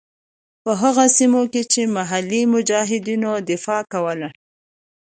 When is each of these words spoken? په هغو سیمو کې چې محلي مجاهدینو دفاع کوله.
په 0.63 0.71
هغو 0.81 1.05
سیمو 1.17 1.41
کې 1.53 1.61
چې 1.71 1.81
محلي 1.97 2.41
مجاهدینو 2.53 3.31
دفاع 3.49 3.81
کوله. 3.91 4.29